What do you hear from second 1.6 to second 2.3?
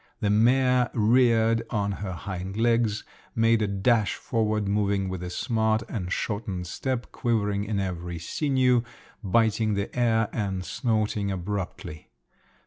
on her